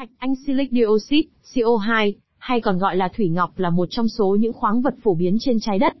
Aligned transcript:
Thạch 0.00 0.10
anh 0.18 0.34
silic 0.46 0.70
dioxide, 0.70 1.28
CO2, 1.54 2.12
hay 2.38 2.60
còn 2.60 2.78
gọi 2.78 2.96
là 2.96 3.08
thủy 3.16 3.28
ngọc 3.28 3.58
là 3.58 3.70
một 3.70 3.86
trong 3.90 4.08
số 4.08 4.36
những 4.40 4.52
khoáng 4.52 4.82
vật 4.82 4.94
phổ 5.02 5.14
biến 5.14 5.36
trên 5.40 5.60
trái 5.60 5.78
đất. 5.78 5.92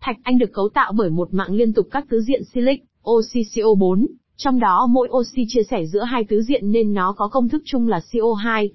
Thạch 0.00 0.16
anh 0.22 0.38
được 0.38 0.52
cấu 0.52 0.68
tạo 0.68 0.92
bởi 0.92 1.10
một 1.10 1.34
mạng 1.34 1.52
liên 1.52 1.72
tục 1.72 1.86
các 1.90 2.04
tứ 2.10 2.20
diện 2.20 2.42
silic, 2.54 2.84
oxy 3.10 3.40
CO4, 3.42 4.06
trong 4.36 4.60
đó 4.60 4.86
mỗi 4.90 5.08
oxy 5.10 5.44
chia 5.48 5.62
sẻ 5.70 5.86
giữa 5.86 6.02
hai 6.02 6.24
tứ 6.24 6.42
diện 6.42 6.72
nên 6.72 6.94
nó 6.94 7.12
có 7.12 7.28
công 7.28 7.48
thức 7.48 7.62
chung 7.64 7.88
là 7.88 8.00
CO2. 8.12 8.68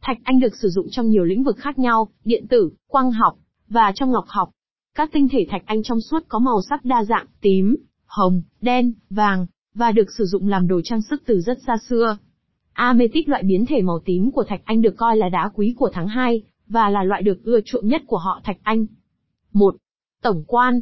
Thạch 0.00 0.18
anh 0.24 0.40
được 0.40 0.56
sử 0.62 0.68
dụng 0.68 0.86
trong 0.90 1.08
nhiều 1.08 1.24
lĩnh 1.24 1.44
vực 1.44 1.56
khác 1.56 1.78
nhau, 1.78 2.08
điện 2.24 2.46
tử, 2.48 2.70
quang 2.88 3.12
học, 3.12 3.38
và 3.68 3.92
trong 3.94 4.10
ngọc 4.10 4.24
học. 4.28 4.50
Các 4.94 5.10
tinh 5.12 5.28
thể 5.28 5.46
thạch 5.50 5.62
anh 5.66 5.82
trong 5.82 6.00
suốt 6.00 6.24
có 6.28 6.38
màu 6.38 6.60
sắc 6.70 6.84
đa 6.84 7.04
dạng, 7.04 7.26
tím, 7.40 7.76
hồng, 8.06 8.42
đen, 8.60 8.92
vàng, 9.10 9.46
và 9.74 9.92
được 9.92 10.08
sử 10.18 10.24
dụng 10.24 10.48
làm 10.48 10.68
đồ 10.68 10.80
trang 10.84 11.02
sức 11.02 11.22
từ 11.26 11.40
rất 11.40 11.58
xa 11.66 11.76
xưa. 11.88 12.16
Ametic 12.78 13.28
loại 13.28 13.42
biến 13.42 13.66
thể 13.66 13.82
màu 13.82 13.98
tím 14.04 14.30
của 14.30 14.44
thạch 14.44 14.60
anh 14.64 14.82
được 14.82 14.94
coi 14.96 15.16
là 15.16 15.28
đá 15.28 15.50
quý 15.54 15.74
của 15.78 15.90
tháng 15.92 16.08
2, 16.08 16.42
và 16.68 16.90
là 16.90 17.02
loại 17.02 17.22
được 17.22 17.44
ưa 17.44 17.60
chuộng 17.60 17.86
nhất 17.86 18.02
của 18.06 18.16
họ 18.16 18.40
thạch 18.44 18.56
anh. 18.62 18.86
1. 19.52 19.76
Tổng 20.22 20.44
quan. 20.46 20.80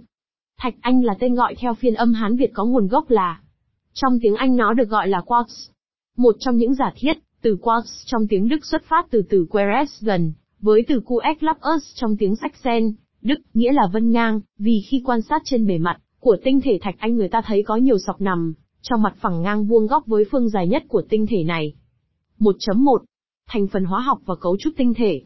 Thạch 0.59 0.75
anh 0.81 1.05
là 1.05 1.15
tên 1.19 1.35
gọi 1.35 1.55
theo 1.59 1.75
phiên 1.75 1.95
âm 1.95 2.15
Hán 2.15 2.37
Việt 2.37 2.51
có 2.55 2.65
nguồn 2.65 2.89
gốc 2.89 3.11
là. 3.11 3.41
Trong 3.93 4.19
tiếng 4.23 4.35
Anh 4.35 4.57
nó 4.57 4.73
được 4.73 4.89
gọi 4.89 5.09
là 5.09 5.21
quartz. 5.27 5.71
Một 6.17 6.37
trong 6.39 6.57
những 6.57 6.75
giả 6.75 6.93
thiết, 6.97 7.19
từ 7.43 7.57
quartz 7.63 8.05
trong 8.07 8.27
tiếng 8.29 8.49
Đức 8.49 8.65
xuất 8.65 8.85
phát 8.85 9.07
từ 9.11 9.23
từ 9.31 9.47
Quaresgen, 9.51 10.33
với 10.61 10.85
từ 10.89 11.01
Kueklapus 11.01 11.83
trong 11.95 12.17
tiếng 12.17 12.37
Saxen, 12.37 12.95
Đức, 13.23 13.39
nghĩa 13.55 13.73
là 13.73 13.83
vân 13.93 14.11
ngang, 14.11 14.41
vì 14.59 14.83
khi 14.91 15.03
quan 15.05 15.23
sát 15.23 15.43
trên 15.45 15.67
bề 15.67 15.79
mặt 15.79 15.99
của 16.21 16.37
tinh 16.45 16.61
thể 16.61 16.79
thạch 16.83 16.99
anh 16.99 17.17
người 17.17 17.29
ta 17.29 17.43
thấy 17.47 17.63
có 17.63 17.77
nhiều 17.77 17.99
sọc 18.07 18.21
nằm, 18.21 18.55
trong 18.83 19.03
mặt 19.03 19.15
phẳng 19.21 19.43
ngang 19.43 19.67
vuông 19.67 19.87
góc 19.87 20.07
với 20.07 20.25
phương 20.31 20.49
dài 20.49 20.69
nhất 20.69 20.83
của 20.89 21.03
tinh 21.09 21.27
thể 21.27 21.45
này. 21.45 21.75
1.1. 22.39 22.99
Thành 23.49 23.67
phần 23.67 23.85
hóa 23.85 24.01
học 24.01 24.19
và 24.25 24.35
cấu 24.35 24.57
trúc 24.57 24.73
tinh 24.77 24.95
thể. 24.95 25.23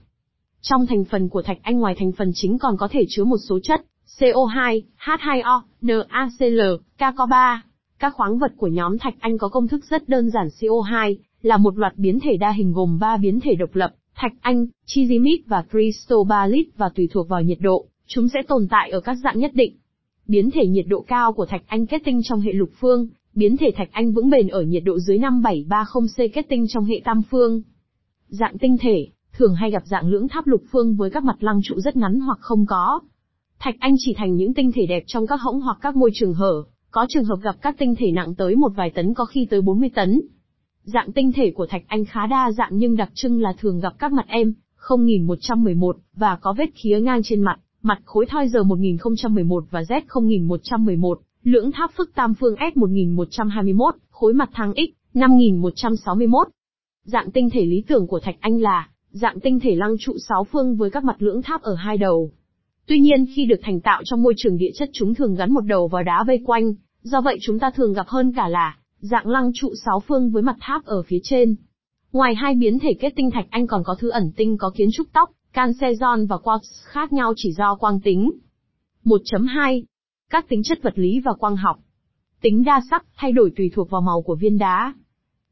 Trong 0.60 0.86
thành 0.86 1.04
phần 1.04 1.28
của 1.28 1.42
thạch 1.42 1.58
anh 1.62 1.80
ngoài 1.80 1.94
thành 1.98 2.12
phần 2.12 2.30
chính 2.34 2.58
còn 2.58 2.76
có 2.76 2.88
thể 2.90 3.04
chứa 3.08 3.24
một 3.24 3.38
số 3.48 3.58
chất, 3.62 3.84
CO2, 4.18 4.82
H2O, 4.98 5.60
NaCl, 5.80 6.60
KCO3. 6.98 7.58
Các 7.98 8.14
khoáng 8.14 8.38
vật 8.38 8.52
của 8.56 8.66
nhóm 8.66 8.98
thạch 8.98 9.14
anh 9.20 9.38
có 9.38 9.48
công 9.48 9.68
thức 9.68 9.84
rất 9.84 10.08
đơn 10.08 10.30
giản 10.30 10.48
CO2, 10.60 11.16
là 11.42 11.56
một 11.56 11.78
loạt 11.78 11.96
biến 11.96 12.20
thể 12.20 12.36
đa 12.36 12.52
hình 12.52 12.72
gồm 12.72 12.98
3 12.98 13.16
biến 13.16 13.40
thể 13.40 13.54
độc 13.54 13.70
lập, 13.72 13.94
thạch 14.14 14.32
anh, 14.40 14.66
chizimit 14.86 15.38
và 15.46 15.64
cristobalit 15.70 16.66
và 16.76 16.88
tùy 16.88 17.08
thuộc 17.12 17.28
vào 17.28 17.42
nhiệt 17.42 17.58
độ, 17.60 17.86
chúng 18.06 18.28
sẽ 18.28 18.42
tồn 18.48 18.68
tại 18.70 18.90
ở 18.90 19.00
các 19.00 19.16
dạng 19.24 19.38
nhất 19.38 19.50
định. 19.54 19.76
Biến 20.26 20.50
thể 20.50 20.66
nhiệt 20.66 20.84
độ 20.88 21.00
cao 21.00 21.32
của 21.32 21.46
thạch 21.46 21.62
anh 21.66 21.86
kết 21.86 22.02
tinh 22.04 22.20
trong 22.24 22.40
hệ 22.40 22.52
lục 22.52 22.70
phương, 22.80 23.08
biến 23.34 23.56
thể 23.56 23.70
thạch 23.76 23.88
anh 23.92 24.12
vững 24.12 24.30
bền 24.30 24.48
ở 24.48 24.62
nhiệt 24.62 24.82
độ 24.84 24.98
dưới 24.98 25.18
5730C 25.18 26.28
kết 26.34 26.46
tinh 26.48 26.66
trong 26.68 26.84
hệ 26.84 27.00
tam 27.04 27.22
phương. 27.30 27.62
Dạng 28.28 28.58
tinh 28.58 28.76
thể, 28.80 29.06
thường 29.32 29.54
hay 29.54 29.70
gặp 29.70 29.82
dạng 29.86 30.08
lưỡng 30.08 30.28
tháp 30.28 30.46
lục 30.46 30.62
phương 30.72 30.96
với 30.96 31.10
các 31.10 31.24
mặt 31.24 31.36
lăng 31.40 31.60
trụ 31.64 31.80
rất 31.80 31.96
ngắn 31.96 32.20
hoặc 32.20 32.38
không 32.40 32.66
có. 32.66 33.00
Thạch 33.58 33.74
anh 33.78 33.94
chỉ 33.98 34.14
thành 34.16 34.36
những 34.36 34.54
tinh 34.54 34.72
thể 34.74 34.86
đẹp 34.88 35.04
trong 35.06 35.26
các 35.26 35.40
hỗng 35.40 35.60
hoặc 35.60 35.78
các 35.80 35.96
môi 35.96 36.10
trường 36.14 36.34
hở, 36.34 36.62
có 36.90 37.06
trường 37.08 37.24
hợp 37.24 37.38
gặp 37.42 37.56
các 37.62 37.76
tinh 37.78 37.94
thể 37.98 38.10
nặng 38.10 38.34
tới 38.34 38.56
một 38.56 38.72
vài 38.76 38.90
tấn 38.90 39.14
có 39.14 39.24
khi 39.24 39.46
tới 39.50 39.62
40 39.62 39.90
tấn. 39.94 40.20
Dạng 40.82 41.12
tinh 41.12 41.32
thể 41.32 41.50
của 41.50 41.66
thạch 41.66 41.82
anh 41.86 42.04
khá 42.04 42.26
đa 42.26 42.52
dạng 42.52 42.70
nhưng 42.72 42.96
đặc 42.96 43.10
trưng 43.14 43.40
là 43.40 43.52
thường 43.58 43.80
gặp 43.80 43.92
các 43.98 44.12
mặt 44.12 44.26
em, 44.28 44.54
0111, 44.88 45.96
và 46.14 46.36
có 46.36 46.54
vết 46.58 46.70
khía 46.74 47.00
ngang 47.00 47.20
trên 47.24 47.42
mặt, 47.42 47.56
mặt 47.82 47.98
khối 48.04 48.26
thoi 48.26 48.48
giờ 48.48 48.62
1011 48.62 49.64
và 49.70 49.80
Z 49.80 50.00
0111, 50.08 51.20
lưỡng 51.42 51.72
tháp 51.72 51.90
phức 51.96 52.14
tam 52.14 52.34
phương 52.34 52.54
S 52.74 52.76
1121, 52.76 53.94
khối 54.10 54.32
mặt 54.34 54.50
thăng 54.52 54.72
X 54.76 55.14
5161. 55.14 56.48
Dạng 57.04 57.30
tinh 57.30 57.50
thể 57.50 57.64
lý 57.64 57.84
tưởng 57.88 58.06
của 58.06 58.20
thạch 58.20 58.36
anh 58.40 58.60
là 58.60 58.88
dạng 59.10 59.40
tinh 59.40 59.60
thể 59.60 59.74
lăng 59.74 59.94
trụ 60.00 60.12
sáu 60.28 60.44
phương 60.44 60.76
với 60.76 60.90
các 60.90 61.04
mặt 61.04 61.16
lưỡng 61.18 61.42
tháp 61.42 61.62
ở 61.62 61.74
hai 61.74 61.98
đầu. 61.98 62.30
Tuy 62.86 63.00
nhiên 63.00 63.26
khi 63.34 63.44
được 63.44 63.60
thành 63.62 63.80
tạo 63.80 64.02
trong 64.04 64.22
môi 64.22 64.34
trường 64.36 64.56
địa 64.56 64.70
chất 64.74 64.90
chúng 64.92 65.14
thường 65.14 65.34
gắn 65.34 65.52
một 65.52 65.60
đầu 65.60 65.88
vào 65.88 66.02
đá 66.02 66.24
vây 66.26 66.40
quanh, 66.44 66.74
do 67.02 67.20
vậy 67.20 67.38
chúng 67.40 67.58
ta 67.58 67.70
thường 67.70 67.92
gặp 67.92 68.06
hơn 68.08 68.32
cả 68.36 68.48
là 68.48 68.76
dạng 68.98 69.28
lăng 69.28 69.50
trụ 69.54 69.74
sáu 69.84 70.00
phương 70.00 70.30
với 70.30 70.42
mặt 70.42 70.56
tháp 70.60 70.84
ở 70.84 71.02
phía 71.02 71.18
trên. 71.22 71.56
Ngoài 72.12 72.34
hai 72.34 72.54
biến 72.54 72.78
thể 72.78 72.94
kết 73.00 73.12
tinh 73.16 73.30
thạch 73.30 73.46
anh 73.50 73.66
còn 73.66 73.82
có 73.84 73.96
thứ 73.98 74.08
ẩn 74.10 74.32
tinh 74.36 74.56
có 74.58 74.70
kiến 74.76 74.88
trúc 74.92 75.06
tóc, 75.12 75.30
canxezon 75.54 76.26
và 76.26 76.36
quartz 76.36 76.84
khác 76.84 77.12
nhau 77.12 77.32
chỉ 77.36 77.52
do 77.52 77.74
quang 77.74 78.00
tính. 78.00 78.30
1.2. 79.04 79.82
Các 80.30 80.48
tính 80.48 80.62
chất 80.62 80.82
vật 80.82 80.98
lý 80.98 81.20
và 81.20 81.32
quang 81.32 81.56
học. 81.56 81.78
Tính 82.40 82.64
đa 82.64 82.80
sắc, 82.90 83.04
thay 83.16 83.32
đổi 83.32 83.52
tùy 83.56 83.70
thuộc 83.74 83.90
vào 83.90 84.00
màu 84.00 84.22
của 84.22 84.34
viên 84.34 84.58
đá. 84.58 84.94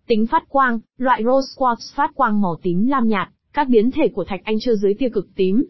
Tính 0.07 0.27
phát 0.27 0.49
quang, 0.49 0.81
loại 0.99 1.23
rose 1.25 1.47
quartz 1.57 1.95
phát 1.95 2.11
quang 2.15 2.41
màu 2.41 2.57
tím 2.63 2.87
lam 2.87 3.09
nhạt, 3.09 3.29
các 3.53 3.69
biến 3.69 3.91
thể 3.91 4.09
của 4.09 4.25
thạch 4.25 4.41
anh 4.45 4.57
chưa 4.61 4.75
dưới 4.75 4.95
tia 4.95 5.09
cực 5.09 5.29
tím. 5.35 5.65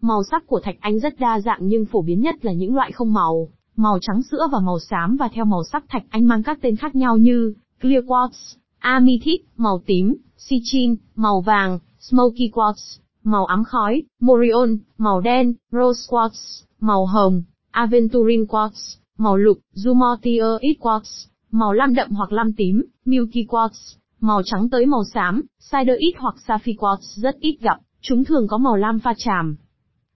Màu 0.00 0.22
sắc 0.30 0.46
của 0.46 0.60
thạch 0.60 0.76
anh 0.80 0.98
rất 0.98 1.18
đa 1.18 1.40
dạng 1.40 1.58
nhưng 1.62 1.86
phổ 1.86 2.02
biến 2.02 2.20
nhất 2.20 2.44
là 2.44 2.52
những 2.52 2.74
loại 2.74 2.92
không 2.92 3.12
màu, 3.12 3.48
màu 3.76 3.98
trắng 4.00 4.22
sữa 4.22 4.48
và 4.52 4.60
màu 4.60 4.78
xám 4.78 5.16
và 5.16 5.28
theo 5.28 5.44
màu 5.44 5.64
sắc 5.64 5.84
thạch 5.88 6.04
anh 6.10 6.28
mang 6.28 6.42
các 6.42 6.58
tên 6.62 6.76
khác 6.76 6.94
nhau 6.94 7.16
như 7.16 7.54
clear 7.80 8.04
quartz, 8.04 8.56
amethyst, 8.78 9.42
màu 9.56 9.82
tím, 9.86 10.16
sichin, 10.36 10.96
màu 11.14 11.40
vàng, 11.40 11.78
smoky 11.98 12.50
quartz, 12.52 13.00
màu 13.22 13.46
ám 13.46 13.64
khói, 13.64 14.02
morion, 14.20 14.76
màu 14.98 15.20
đen, 15.20 15.54
rose 15.72 16.00
quartz, 16.10 16.64
màu 16.80 17.06
hồng, 17.06 17.42
aventurine 17.74 18.44
quartz, 18.44 18.98
màu 19.18 19.36
lục, 19.36 19.58
zumortier 19.74 20.58
quartz, 20.80 21.28
màu 21.50 21.72
lam 21.72 21.94
đậm 21.94 22.10
hoặc 22.10 22.32
lam 22.32 22.52
tím, 22.56 22.84
milky 23.04 23.46
quartz, 23.48 23.96
màu 24.20 24.42
trắng 24.44 24.68
tới 24.70 24.86
màu 24.86 25.04
xám, 25.14 25.42
cider 25.70 25.98
ít 25.98 26.12
hoặc 26.18 26.34
sapphire 26.46 26.76
quartz 26.76 27.22
rất 27.22 27.36
ít 27.40 27.56
gặp, 27.60 27.78
chúng 28.00 28.24
thường 28.24 28.46
có 28.48 28.58
màu 28.58 28.76
lam 28.76 28.98
pha 28.98 29.14
tràm. 29.16 29.56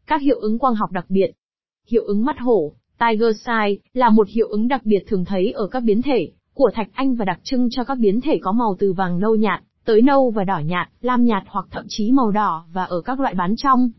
Các 0.07 0.23
hiệu 0.23 0.39
ứng 0.39 0.59
quang 0.59 0.75
học 0.75 0.93
đặc 0.93 1.05
biệt. 1.09 1.31
Hiệu 1.91 2.05
ứng 2.05 2.25
mắt 2.25 2.37
hổ, 2.39 2.73
Tiger 2.99 3.49
Eye, 3.49 3.77
là 3.93 4.11
một 4.11 4.29
hiệu 4.29 4.49
ứng 4.49 4.69
đặc 4.69 4.81
biệt 4.85 5.05
thường 5.07 5.25
thấy 5.25 5.53
ở 5.53 5.67
các 5.67 5.81
biến 5.81 6.03
thể 6.03 6.31
của 6.55 6.71
thạch 6.75 6.89
anh 6.93 7.15
và 7.15 7.25
đặc 7.25 7.41
trưng 7.43 7.69
cho 7.71 7.85
các 7.85 7.99
biến 7.99 8.21
thể 8.21 8.39
có 8.43 8.53
màu 8.53 8.77
từ 8.79 8.93
vàng 8.93 9.19
nâu 9.19 9.35
nhạt, 9.35 9.63
tới 9.85 10.03
nâu 10.03 10.31
và 10.31 10.45
đỏ 10.45 10.59
nhạt, 10.59 10.89
lam 11.01 11.25
nhạt 11.25 11.43
hoặc 11.47 11.67
thậm 11.71 11.85
chí 11.89 12.13
màu 12.13 12.31
đỏ 12.31 12.65
và 12.73 12.85
ở 12.85 13.01
các 13.01 13.21
loại 13.21 13.35
bán 13.35 13.57
trong. 13.57 13.91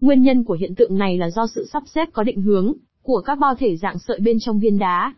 Nguyên 0.00 0.22
nhân 0.22 0.44
của 0.44 0.56
hiện 0.60 0.74
tượng 0.74 0.98
này 0.98 1.18
là 1.18 1.30
do 1.30 1.46
sự 1.46 1.66
sắp 1.72 1.82
xếp 1.86 2.08
có 2.12 2.22
định 2.22 2.42
hướng 2.42 2.72
của 3.02 3.20
các 3.20 3.38
bao 3.38 3.54
thể 3.54 3.76
dạng 3.76 3.98
sợi 3.98 4.20
bên 4.20 4.36
trong 4.40 4.58
viên 4.58 4.78
đá. 4.78 5.14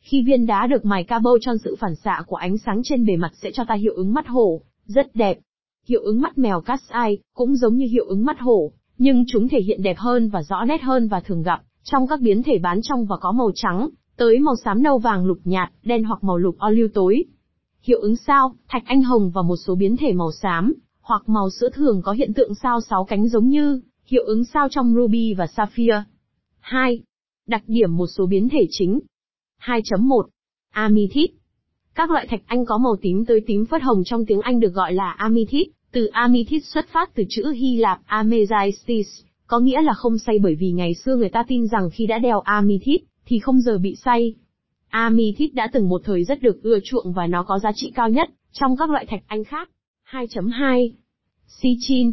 Khi 0.00 0.22
viên 0.22 0.46
đá 0.46 0.66
được 0.66 0.84
mài 0.84 1.04
cabo 1.04 1.30
cho 1.40 1.52
sự 1.64 1.76
phản 1.78 1.94
xạ 1.94 2.22
của 2.26 2.36
ánh 2.36 2.58
sáng 2.58 2.80
trên 2.84 3.06
bề 3.06 3.16
mặt 3.16 3.32
sẽ 3.34 3.50
cho 3.54 3.64
ta 3.68 3.74
hiệu 3.74 3.94
ứng 3.94 4.14
mắt 4.14 4.28
hổ, 4.28 4.60
rất 4.86 5.14
đẹp. 5.14 5.38
Hiệu 5.88 6.00
ứng 6.02 6.20
mắt 6.20 6.38
mèo 6.38 6.60
cast 6.60 6.90
eye 6.90 7.16
cũng 7.34 7.56
giống 7.56 7.76
như 7.76 7.86
hiệu 7.86 8.04
ứng 8.04 8.24
mắt 8.24 8.40
hổ, 8.40 8.72
nhưng 8.98 9.24
chúng 9.28 9.48
thể 9.48 9.60
hiện 9.60 9.82
đẹp 9.82 9.98
hơn 9.98 10.28
và 10.28 10.42
rõ 10.42 10.64
nét 10.64 10.82
hơn 10.82 11.08
và 11.08 11.20
thường 11.20 11.42
gặp 11.42 11.62
trong 11.90 12.06
các 12.06 12.20
biến 12.20 12.42
thể 12.42 12.58
bán 12.58 12.80
trong 12.82 13.06
và 13.06 13.16
có 13.16 13.32
màu 13.32 13.50
trắng, 13.54 13.88
tới 14.16 14.38
màu 14.38 14.56
xám 14.64 14.82
nâu 14.82 14.98
vàng 14.98 15.26
lục 15.26 15.38
nhạt, 15.44 15.72
đen 15.82 16.04
hoặc 16.04 16.24
màu 16.24 16.38
lục 16.38 16.56
o 16.58 16.70
lưu 16.70 16.88
tối. 16.94 17.24
Hiệu 17.82 18.00
ứng 18.00 18.16
sao, 18.16 18.54
thạch 18.68 18.82
anh 18.86 19.02
hồng 19.02 19.30
và 19.34 19.42
một 19.42 19.56
số 19.56 19.74
biến 19.74 19.96
thể 19.96 20.12
màu 20.12 20.32
xám, 20.32 20.74
hoặc 21.00 21.22
màu 21.28 21.50
sữa 21.50 21.68
thường 21.74 22.02
có 22.02 22.12
hiện 22.12 22.34
tượng 22.34 22.54
sao 22.54 22.80
sáu 22.80 23.04
cánh 23.04 23.28
giống 23.28 23.48
như 23.48 23.82
hiệu 24.06 24.24
ứng 24.26 24.44
sao 24.44 24.68
trong 24.70 24.94
ruby 24.94 25.34
và 25.34 25.46
sapphire. 25.46 26.04
2. 26.60 27.02
Đặc 27.46 27.62
điểm 27.66 27.96
một 27.96 28.06
số 28.06 28.26
biến 28.26 28.48
thể 28.48 28.66
chính. 28.70 29.00
2.1. 29.60 30.22
Amethyst. 30.70 31.32
Các 31.94 32.10
loại 32.10 32.26
thạch 32.26 32.42
anh 32.46 32.64
có 32.64 32.78
màu 32.78 32.96
tím 33.02 33.24
tới 33.24 33.40
tím 33.46 33.66
phớt 33.66 33.82
hồng 33.82 34.02
trong 34.04 34.26
tiếng 34.26 34.40
Anh 34.40 34.60
được 34.60 34.74
gọi 34.74 34.92
là 34.92 35.10
amethyst, 35.10 35.68
từ 35.92 36.06
amethyst 36.06 36.64
xuất 36.64 36.88
phát 36.88 37.14
từ 37.14 37.24
chữ 37.28 37.50
Hy 37.50 37.76
Lạp 37.76 38.00
amethystis, 38.06 39.06
có 39.46 39.58
nghĩa 39.58 39.82
là 39.82 39.92
không 39.92 40.18
say 40.18 40.38
bởi 40.38 40.54
vì 40.54 40.72
ngày 40.72 40.94
xưa 40.94 41.16
người 41.16 41.28
ta 41.28 41.44
tin 41.48 41.66
rằng 41.66 41.90
khi 41.90 42.06
đã 42.06 42.18
đeo 42.18 42.40
amethyst, 42.40 43.02
thì 43.26 43.38
không 43.38 43.60
giờ 43.60 43.78
bị 43.78 43.96
say. 44.04 44.34
Amethyst 44.88 45.54
đã 45.54 45.68
từng 45.72 45.88
một 45.88 46.00
thời 46.04 46.24
rất 46.24 46.42
được 46.42 46.62
ưa 46.62 46.78
chuộng 46.84 47.12
và 47.12 47.26
nó 47.26 47.42
có 47.42 47.58
giá 47.58 47.70
trị 47.74 47.92
cao 47.94 48.08
nhất 48.08 48.30
trong 48.52 48.76
các 48.76 48.90
loại 48.90 49.06
thạch 49.06 49.22
anh 49.26 49.44
khác. 49.44 49.70
2.2. 50.10 50.90
Sichin. 51.46 52.12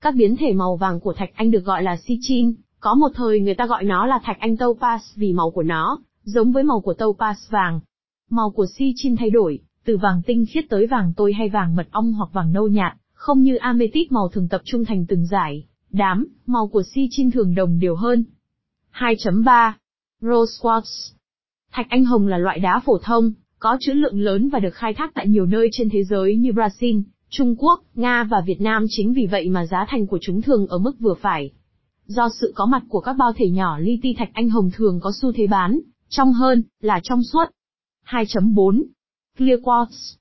Các 0.00 0.14
biến 0.14 0.36
thể 0.36 0.52
màu 0.52 0.76
vàng 0.76 1.00
của 1.00 1.12
thạch 1.12 1.30
anh 1.34 1.50
được 1.50 1.64
gọi 1.64 1.82
là 1.82 1.96
sichin, 1.96 2.54
có 2.80 2.94
một 2.94 3.08
thời 3.14 3.40
người 3.40 3.54
ta 3.54 3.66
gọi 3.66 3.84
nó 3.84 4.06
là 4.06 4.20
thạch 4.24 4.40
anh 4.40 4.54
topaz 4.54 4.98
vì 5.16 5.32
màu 5.32 5.50
của 5.50 5.62
nó 5.62 5.98
giống 6.24 6.52
với 6.52 6.62
màu 6.62 6.80
của 6.80 6.94
topaz 6.98 7.34
vàng. 7.50 7.80
Màu 8.30 8.50
của 8.50 8.66
sichin 8.66 9.16
thay 9.16 9.30
đổi, 9.30 9.58
từ 9.84 9.96
vàng 9.96 10.22
tinh 10.26 10.44
khiết 10.50 10.64
tới 10.68 10.86
vàng 10.86 11.12
tôi 11.16 11.32
hay 11.32 11.48
vàng 11.48 11.76
mật 11.76 11.88
ong 11.90 12.12
hoặc 12.12 12.32
vàng 12.32 12.52
nâu 12.52 12.68
nhạt, 12.68 12.92
không 13.12 13.42
như 13.42 13.56
amethyst 13.56 14.12
màu 14.12 14.28
thường 14.28 14.48
tập 14.48 14.60
trung 14.64 14.84
thành 14.84 15.06
từng 15.06 15.26
giải, 15.26 15.64
đám, 15.90 16.26
màu 16.46 16.68
của 16.68 16.82
sichin 16.82 17.30
thường 17.30 17.54
đồng 17.54 17.78
đều 17.78 17.94
hơn. 17.94 18.24
2.3. 18.92 19.72
Rose 20.20 20.52
quartz. 20.62 21.14
Thạch 21.72 21.86
anh 21.88 22.04
hồng 22.04 22.26
là 22.26 22.38
loại 22.38 22.58
đá 22.58 22.80
phổ 22.84 22.98
thông, 22.98 23.32
có 23.58 23.76
trữ 23.80 23.92
lượng 23.92 24.20
lớn 24.20 24.48
và 24.48 24.58
được 24.58 24.74
khai 24.74 24.94
thác 24.94 25.14
tại 25.14 25.28
nhiều 25.28 25.46
nơi 25.46 25.68
trên 25.72 25.88
thế 25.90 26.04
giới 26.04 26.36
như 26.36 26.50
Brazil, 26.50 27.02
Trung 27.30 27.56
Quốc, 27.58 27.82
Nga 27.94 28.24
và 28.24 28.40
Việt 28.46 28.60
Nam 28.60 28.86
chính 28.88 29.12
vì 29.12 29.26
vậy 29.26 29.48
mà 29.48 29.66
giá 29.66 29.86
thành 29.88 30.06
của 30.06 30.18
chúng 30.20 30.42
thường 30.42 30.66
ở 30.66 30.78
mức 30.78 31.00
vừa 31.00 31.14
phải. 31.14 31.50
Do 32.08 32.28
sự 32.40 32.52
có 32.54 32.66
mặt 32.66 32.82
của 32.88 33.00
các 33.00 33.12
bao 33.12 33.32
thể 33.36 33.48
nhỏ 33.50 33.78
li 33.78 33.98
ti 34.02 34.14
thạch 34.18 34.30
anh 34.32 34.48
hồng 34.48 34.70
thường 34.74 35.00
có 35.02 35.12
xu 35.20 35.32
thế 35.32 35.46
bán, 35.46 35.80
trong 36.08 36.32
hơn, 36.32 36.62
là 36.80 37.00
trong 37.02 37.22
suốt. 37.22 37.44
2.4. 38.06 38.82
Clear 39.38 39.60
quartz. 39.60 40.16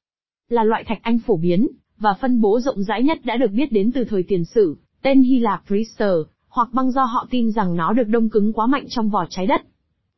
Là 0.49 0.63
loại 0.63 0.83
thạch 0.87 0.99
anh 1.01 1.19
phổ 1.19 1.37
biến, 1.37 1.67
và 1.97 2.13
phân 2.21 2.41
bố 2.41 2.59
rộng 2.59 2.83
rãi 2.83 3.03
nhất 3.03 3.19
đã 3.23 3.37
được 3.37 3.51
biết 3.51 3.71
đến 3.71 3.91
từ 3.91 4.03
thời 4.03 4.23
tiền 4.23 4.45
sử, 4.45 4.77
tên 5.01 5.21
Hy 5.21 5.39
Lạp 5.39 5.67
"crystal" 5.67 6.15
hoặc 6.49 6.69
băng 6.73 6.91
do 6.91 7.03
họ 7.03 7.27
tin 7.29 7.51
rằng 7.51 7.75
nó 7.75 7.93
được 7.93 8.07
đông 8.07 8.29
cứng 8.29 8.53
quá 8.53 8.67
mạnh 8.67 8.85
trong 8.89 9.09
vỏ 9.09 9.25
trái 9.29 9.47
đất. 9.47 9.61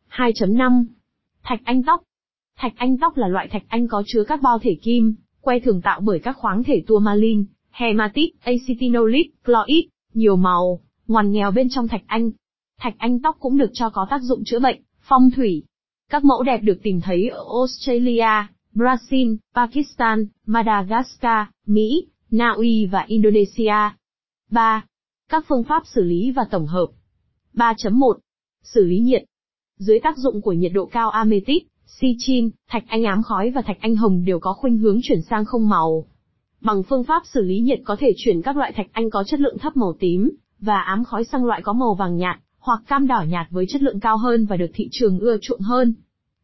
2.5. 0.10 0.86
Thạch 1.44 1.62
anh 1.64 1.84
tóc 1.84 2.04
Thạch 2.58 2.74
anh 2.76 2.98
tóc 2.98 3.18
là 3.18 3.28
loại 3.28 3.48
thạch 3.52 3.64
anh 3.68 3.88
có 3.88 4.04
chứa 4.06 4.24
các 4.24 4.42
bao 4.42 4.60
thể 4.60 4.78
kim, 4.82 5.16
que 5.42 5.60
thường 5.60 5.82
tạo 5.82 6.02
bởi 6.02 6.20
các 6.20 6.38
khoáng 6.38 6.64
thể 6.64 6.84
tourmaline, 6.88 7.44
hematite, 7.72 8.38
acetinolite, 8.44 9.30
chloride, 9.46 9.88
nhiều 10.14 10.36
màu, 10.36 10.80
ngoằn 11.10 11.32
nghèo 11.32 11.52
bên 11.52 11.68
trong 11.70 11.88
thạch 11.88 12.04
anh. 12.08 12.32
Thạch 12.80 12.96
anh 12.98 13.20
tóc 13.20 13.38
cũng 13.40 13.58
được 13.58 13.70
cho 13.74 13.90
có 13.90 14.08
tác 14.10 14.22
dụng 14.22 14.44
chữa 14.46 14.60
bệnh, 14.60 14.82
phong 15.02 15.30
thủy. 15.36 15.64
Các 16.10 16.24
mẫu 16.24 16.44
đẹp 16.44 16.58
được 16.58 16.80
tìm 16.84 17.02
thấy 17.02 17.30
ở 17.30 17.44
Australia, 17.60 18.48
Brazil, 18.74 19.38
Pakistan, 19.56 20.26
Madagascar, 20.46 21.48
Mỹ, 21.66 22.08
Na 22.32 22.50
Uy 22.50 22.86
và 22.86 23.06
Indonesia. 23.08 23.74
3. 24.52 24.86
Các 25.30 25.46
phương 25.48 25.64
pháp 25.64 25.84
xử 25.88 26.04
lý 26.04 26.32
và 26.32 26.44
tổng 26.52 26.68
hợp. 26.68 26.88
3.1. 27.54 28.14
Xử 28.64 28.86
lý 28.86 29.00
nhiệt. 29.00 29.24
Dưới 29.78 30.00
tác 30.00 30.18
dụng 30.18 30.42
của 30.42 30.54
nhiệt 30.54 30.72
độ 30.74 30.86
cao 30.86 31.10
amethyst, 31.10 31.66
sichin, 31.86 32.50
thạch 32.68 32.84
anh 32.88 33.04
ám 33.04 33.24
khói 33.24 33.52
và 33.52 33.62
thạch 33.62 33.78
anh 33.80 33.96
hồng 33.96 34.26
đều 34.26 34.40
có 34.40 34.54
khuynh 34.54 34.78
hướng 34.78 35.00
chuyển 35.04 35.22
sang 35.22 35.46
không 35.46 35.70
màu. 35.70 36.06
Bằng 36.62 36.84
phương 36.84 37.04
pháp 37.04 37.24
xử 37.26 37.42
lý 37.42 37.60
nhiệt 37.60 37.80
có 37.86 37.96
thể 38.00 38.14
chuyển 38.18 38.42
các 38.42 38.58
loại 38.58 38.72
thạch 38.76 38.88
anh 38.92 39.10
có 39.10 39.24
chất 39.24 39.40
lượng 39.40 39.58
thấp 39.58 39.78
màu 39.78 39.94
tím 40.00 40.30
và 40.62 40.82
ám 40.82 41.04
khói 41.04 41.24
xăng 41.24 41.46
loại 41.46 41.62
có 41.62 41.74
màu 41.74 41.94
vàng 41.94 42.18
nhạt 42.18 42.40
hoặc 42.60 42.82
cam 42.88 43.08
đỏ 43.08 43.26
nhạt 43.30 43.48
với 43.50 43.66
chất 43.70 43.82
lượng 43.82 44.00
cao 44.00 44.18
hơn 44.18 44.46
và 44.46 44.58
được 44.58 44.72
thị 44.74 44.88
trường 44.92 45.20
ưa 45.20 45.38
chuộng 45.42 45.60
hơn. 45.60 45.94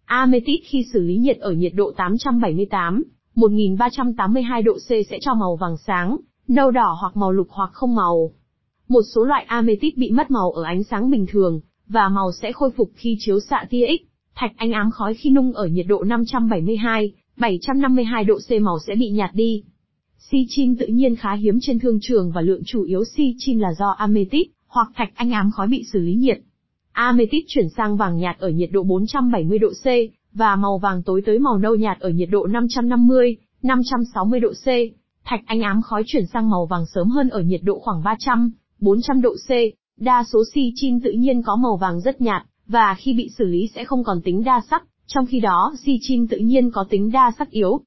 Ametit 0.05 0.59
khi 0.63 0.85
xử 0.93 0.99
lý 0.99 1.17
nhiệt 1.17 1.37
ở 1.37 1.51
nhiệt 1.51 1.71
độ 1.75 1.91
878, 1.97 3.03
1382 3.35 4.61
độ 4.61 4.73
C 4.73 4.87
sẽ 4.87 5.17
cho 5.21 5.33
màu 5.33 5.55
vàng 5.55 5.77
sáng, 5.77 6.17
nâu 6.47 6.71
đỏ 6.71 6.97
hoặc 7.01 7.17
màu 7.17 7.31
lục 7.31 7.47
hoặc 7.49 7.69
không 7.73 7.95
màu. 7.95 8.31
Một 8.87 9.01
số 9.15 9.23
loại 9.23 9.43
ametit 9.43 9.97
bị 9.97 10.11
mất 10.11 10.31
màu 10.31 10.51
ở 10.51 10.63
ánh 10.63 10.83
sáng 10.83 11.11
bình 11.11 11.25
thường, 11.29 11.61
và 11.87 12.09
màu 12.09 12.31
sẽ 12.31 12.51
khôi 12.51 12.71
phục 12.71 12.91
khi 12.95 13.17
chiếu 13.19 13.39
xạ 13.39 13.65
tia 13.69 13.87
X. 13.87 14.01
Thạch 14.35 14.51
anh 14.57 14.71
ám 14.71 14.91
khói 14.91 15.13
khi 15.13 15.29
nung 15.29 15.53
ở 15.53 15.67
nhiệt 15.67 15.85
độ 15.89 16.03
572, 16.03 17.11
752 17.37 18.23
độ 18.23 18.37
C 18.49 18.61
màu 18.61 18.79
sẽ 18.87 18.95
bị 18.95 19.09
nhạt 19.09 19.29
đi 19.33 19.63
si 20.31 20.45
chin 20.49 20.75
tự 20.75 20.87
nhiên 20.87 21.15
khá 21.15 21.33
hiếm 21.33 21.59
trên 21.61 21.79
thương 21.79 21.99
trường 22.01 22.31
và 22.31 22.41
lượng 22.41 22.61
chủ 22.65 22.83
yếu 22.83 23.03
si 23.05 23.35
chin 23.37 23.59
là 23.59 23.73
do 23.79 23.89
ametit 23.89 24.47
hoặc 24.67 24.87
thạch 24.95 25.11
anh 25.15 25.31
ám 25.31 25.51
khói 25.51 25.67
bị 25.67 25.83
xử 25.93 25.99
lý 25.99 26.15
nhiệt. 26.15 26.39
Ametit 26.91 27.43
chuyển 27.47 27.69
sang 27.69 27.97
vàng 27.97 28.17
nhạt 28.17 28.39
ở 28.39 28.49
nhiệt 28.49 28.69
độ 28.71 28.83
470 28.83 29.59
độ 29.59 29.69
C, 29.83 29.85
và 30.33 30.55
màu 30.55 30.77
vàng 30.77 31.03
tối 31.03 31.21
tới 31.25 31.39
màu 31.39 31.57
nâu 31.57 31.75
nhạt 31.75 31.99
ở 31.99 32.09
nhiệt 32.09 32.29
độ 32.31 32.47
550, 32.47 33.37
560 33.61 34.39
độ 34.39 34.51
C. 34.51 34.67
Thạch 35.23 35.41
anh 35.45 35.61
ám 35.61 35.81
khói 35.81 36.03
chuyển 36.05 36.25
sang 36.33 36.49
màu 36.49 36.65
vàng 36.65 36.85
sớm 36.85 37.09
hơn 37.09 37.29
ở 37.29 37.41
nhiệt 37.41 37.61
độ 37.63 37.79
khoảng 37.79 38.03
300, 38.03 38.51
400 38.79 39.21
độ 39.21 39.35
C. 39.47 39.51
Đa 39.99 40.23
số 40.33 40.43
si 40.53 40.71
chin 40.75 41.01
tự 41.01 41.11
nhiên 41.11 41.41
có 41.41 41.55
màu 41.55 41.77
vàng 41.77 42.01
rất 42.01 42.21
nhạt, 42.21 42.43
và 42.67 42.95
khi 42.97 43.13
bị 43.13 43.29
xử 43.37 43.45
lý 43.45 43.69
sẽ 43.75 43.85
không 43.85 44.03
còn 44.03 44.21
tính 44.21 44.43
đa 44.43 44.61
sắc, 44.69 44.83
trong 45.07 45.25
khi 45.25 45.39
đó 45.39 45.73
si 45.83 45.99
chin 46.01 46.27
tự 46.27 46.37
nhiên 46.37 46.71
có 46.71 46.85
tính 46.89 47.11
đa 47.11 47.31
sắc 47.37 47.49
yếu. 47.49 47.81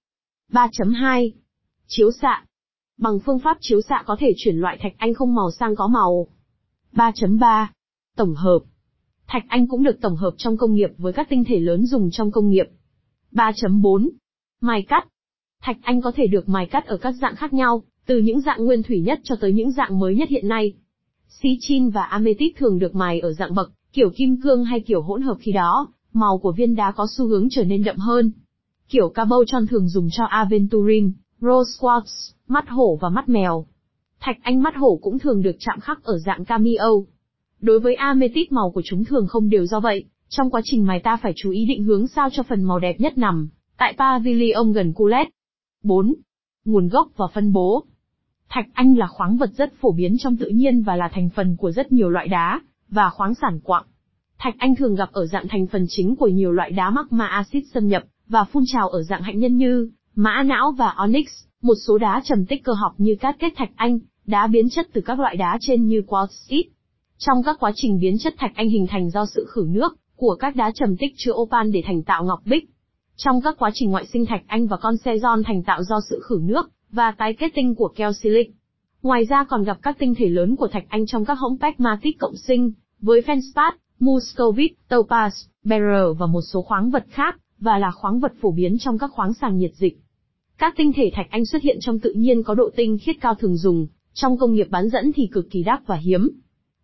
3.2. 0.52 1.30
Chiếu 1.90 2.10
xạ. 2.10 2.44
Bằng 2.98 3.18
phương 3.18 3.38
pháp 3.38 3.58
chiếu 3.60 3.80
xạ 3.80 4.02
có 4.06 4.16
thể 4.20 4.32
chuyển 4.36 4.56
loại 4.56 4.78
thạch 4.80 4.92
anh 4.98 5.14
không 5.14 5.34
màu 5.34 5.50
sang 5.50 5.76
có 5.76 5.88
màu. 5.88 6.26
3.3. 6.92 7.66
Tổng 8.16 8.34
hợp. 8.34 8.58
Thạch 9.26 9.44
anh 9.48 9.66
cũng 9.66 9.82
được 9.82 10.00
tổng 10.00 10.16
hợp 10.16 10.34
trong 10.36 10.56
công 10.56 10.74
nghiệp 10.74 10.90
với 10.98 11.12
các 11.12 11.28
tinh 11.30 11.44
thể 11.44 11.60
lớn 11.60 11.86
dùng 11.86 12.10
trong 12.10 12.30
công 12.30 12.50
nghiệp. 12.50 12.66
3.4. 13.32 14.08
Mài 14.60 14.82
cắt. 14.82 15.08
Thạch 15.62 15.76
anh 15.82 16.00
có 16.00 16.12
thể 16.12 16.26
được 16.26 16.48
mài 16.48 16.66
cắt 16.66 16.86
ở 16.86 16.96
các 16.96 17.12
dạng 17.12 17.36
khác 17.36 17.52
nhau, 17.52 17.82
từ 18.06 18.18
những 18.18 18.40
dạng 18.40 18.64
nguyên 18.64 18.82
thủy 18.82 19.00
nhất 19.00 19.20
cho 19.22 19.36
tới 19.40 19.52
những 19.52 19.70
dạng 19.70 19.98
mới 19.98 20.14
nhất 20.14 20.28
hiện 20.28 20.48
nay. 20.48 20.74
Sichin 21.28 21.90
và 21.90 22.02
amethyst 22.02 22.56
thường 22.56 22.78
được 22.78 22.94
mài 22.94 23.20
ở 23.20 23.32
dạng 23.32 23.54
bậc, 23.54 23.72
kiểu 23.92 24.10
kim 24.16 24.40
cương 24.40 24.64
hay 24.64 24.80
kiểu 24.80 25.02
hỗn 25.02 25.22
hợp 25.22 25.36
khi 25.40 25.52
đó, 25.52 25.88
màu 26.12 26.38
của 26.38 26.52
viên 26.52 26.76
đá 26.76 26.92
có 26.92 27.06
xu 27.16 27.26
hướng 27.26 27.48
trở 27.50 27.64
nên 27.64 27.84
đậm 27.84 27.96
hơn. 27.96 28.32
Kiểu 28.88 29.08
cabochon 29.08 29.66
thường 29.66 29.88
dùng 29.88 30.08
cho 30.10 30.24
aventurine, 30.24 31.10
rose 31.40 31.70
quartz, 31.80 32.34
mắt 32.48 32.68
hổ 32.68 32.98
và 33.00 33.08
mắt 33.08 33.28
mèo. 33.28 33.66
Thạch 34.20 34.36
anh 34.42 34.62
mắt 34.62 34.76
hổ 34.76 34.98
cũng 35.02 35.18
thường 35.18 35.42
được 35.42 35.56
chạm 35.58 35.80
khắc 35.80 36.04
ở 36.04 36.18
dạng 36.18 36.44
cameo. 36.44 37.04
Đối 37.60 37.80
với 37.80 37.94
amethyst 37.94 38.52
màu 38.52 38.70
của 38.70 38.82
chúng 38.84 39.04
thường 39.04 39.26
không 39.26 39.48
đều 39.48 39.66
do 39.66 39.80
vậy, 39.80 40.04
trong 40.28 40.50
quá 40.50 40.60
trình 40.64 40.86
mài 40.86 41.00
ta 41.00 41.16
phải 41.16 41.32
chú 41.36 41.50
ý 41.50 41.64
định 41.68 41.84
hướng 41.84 42.06
sao 42.06 42.28
cho 42.32 42.42
phần 42.42 42.62
màu 42.62 42.78
đẹp 42.78 43.00
nhất 43.00 43.18
nằm 43.18 43.48
tại 43.78 43.94
pavilion 43.98 44.72
gần 44.72 44.92
Culet. 44.92 45.28
4. 45.82 46.14
Nguồn 46.64 46.88
gốc 46.88 47.08
và 47.16 47.26
phân 47.34 47.52
bố. 47.52 47.84
Thạch 48.48 48.66
anh 48.72 48.96
là 48.96 49.06
khoáng 49.06 49.36
vật 49.36 49.50
rất 49.56 49.72
phổ 49.80 49.92
biến 49.92 50.16
trong 50.18 50.36
tự 50.36 50.48
nhiên 50.48 50.82
và 50.82 50.96
là 50.96 51.08
thành 51.12 51.28
phần 51.34 51.56
của 51.56 51.70
rất 51.70 51.92
nhiều 51.92 52.08
loại 52.10 52.28
đá 52.28 52.60
và 52.88 53.10
khoáng 53.10 53.34
sản 53.34 53.60
quặng. 53.60 53.84
Thạch 54.38 54.54
anh 54.58 54.76
thường 54.76 54.94
gặp 54.94 55.08
ở 55.12 55.26
dạng 55.26 55.48
thành 55.48 55.66
phần 55.66 55.86
chính 55.88 56.16
của 56.16 56.28
nhiều 56.28 56.52
loại 56.52 56.70
đá 56.70 56.90
mắc 56.90 57.12
ma 57.12 57.26
axit 57.26 57.64
xâm 57.74 57.88
nhập 57.88 58.02
và 58.28 58.44
phun 58.44 58.62
trào 58.66 58.88
ở 58.88 59.02
dạng 59.02 59.22
hạnh 59.22 59.38
nhân 59.38 59.56
như 59.56 59.90
mã 60.20 60.42
não 60.42 60.72
và 60.72 60.88
onyx, 60.96 61.26
một 61.62 61.74
số 61.86 61.98
đá 61.98 62.20
trầm 62.24 62.46
tích 62.46 62.64
cơ 62.64 62.72
học 62.72 62.92
như 62.98 63.16
cát 63.20 63.36
kết 63.38 63.52
thạch 63.56 63.70
anh, 63.76 63.98
đá 64.26 64.46
biến 64.46 64.70
chất 64.70 64.88
từ 64.92 65.00
các 65.00 65.20
loại 65.20 65.36
đá 65.36 65.58
trên 65.60 65.86
như 65.86 66.02
quartzite. 66.06 66.68
Trong 67.18 67.42
các 67.42 67.56
quá 67.60 67.72
trình 67.74 67.98
biến 68.00 68.18
chất 68.18 68.34
thạch 68.38 68.52
anh 68.54 68.68
hình 68.68 68.86
thành 68.86 69.10
do 69.10 69.26
sự 69.26 69.46
khử 69.48 69.66
nước 69.68 69.96
của 70.16 70.36
các 70.40 70.56
đá 70.56 70.70
trầm 70.74 70.96
tích 70.96 71.12
chứa 71.16 71.32
opan 71.32 71.72
để 71.72 71.82
thành 71.86 72.02
tạo 72.02 72.24
ngọc 72.24 72.40
bích. 72.44 72.70
Trong 73.16 73.40
các 73.40 73.56
quá 73.58 73.70
trình 73.74 73.90
ngoại 73.90 74.06
sinh 74.06 74.26
thạch 74.26 74.42
anh 74.46 74.66
và 74.66 74.76
con 74.76 74.96
xe 74.96 75.18
giòn 75.18 75.42
thành 75.44 75.62
tạo 75.62 75.82
do 75.82 76.00
sự 76.10 76.20
khử 76.28 76.40
nước 76.42 76.70
và 76.90 77.10
tái 77.10 77.34
kết 77.38 77.52
tinh 77.54 77.74
của 77.74 77.88
keo 77.96 78.12
silic. 78.12 78.50
Ngoài 79.02 79.24
ra 79.24 79.44
còn 79.44 79.64
gặp 79.64 79.78
các 79.82 79.98
tinh 79.98 80.14
thể 80.14 80.28
lớn 80.28 80.56
của 80.56 80.68
thạch 80.68 80.84
anh 80.88 81.06
trong 81.06 81.24
các 81.24 81.38
hỗn 81.38 81.58
pegmatit 81.60 82.18
cộng 82.18 82.36
sinh, 82.36 82.72
với 83.00 83.20
fenspat, 83.20 83.72
muscovite, 84.00 84.74
topaz, 84.88 85.30
beryl 85.64 86.18
và 86.18 86.26
một 86.26 86.42
số 86.42 86.62
khoáng 86.62 86.90
vật 86.90 87.04
khác, 87.08 87.36
và 87.60 87.78
là 87.78 87.90
khoáng 87.90 88.20
vật 88.20 88.32
phổ 88.40 88.50
biến 88.50 88.76
trong 88.78 88.98
các 88.98 89.10
khoáng 89.12 89.34
sản 89.34 89.58
nhiệt 89.58 89.74
dịch. 89.74 89.98
Các 90.58 90.74
tinh 90.76 90.92
thể 90.96 91.10
thạch 91.14 91.26
anh 91.30 91.46
xuất 91.46 91.62
hiện 91.62 91.76
trong 91.80 91.98
tự 91.98 92.12
nhiên 92.12 92.42
có 92.42 92.54
độ 92.54 92.70
tinh 92.76 92.98
khiết 93.02 93.16
cao 93.20 93.34
thường 93.34 93.56
dùng, 93.56 93.86
trong 94.14 94.38
công 94.38 94.54
nghiệp 94.54 94.66
bán 94.70 94.88
dẫn 94.88 95.12
thì 95.12 95.28
cực 95.32 95.50
kỳ 95.50 95.62
đắt 95.62 95.86
và 95.86 95.96
hiếm. 95.96 96.30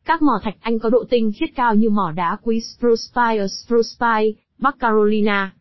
Các 0.04 0.22
mỏ 0.22 0.40
thạch 0.42 0.56
anh 0.60 0.78
có 0.78 0.90
độ 0.90 1.04
tinh 1.10 1.32
khiết 1.36 1.48
cao 1.54 1.74
như 1.74 1.90
mỏ 1.90 2.12
đá 2.16 2.36
quý 2.42 2.60
Spruce 2.60 3.38
ở 3.38 3.48
Spruce 3.48 4.32
Bắc 4.58 4.78
Carolina. 4.78 5.52